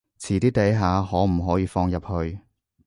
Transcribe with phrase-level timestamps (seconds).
[0.19, 2.39] 遲啲睇下可唔可以放入去